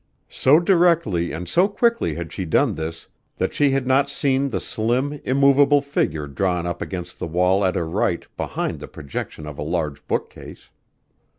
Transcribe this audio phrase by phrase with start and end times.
[0.31, 3.07] So directly and so quickly had she done this
[3.37, 7.75] that she had not seen the slim, immovable figure drawn up against the wall at
[7.75, 10.71] her right behind the projection of a large bookcase.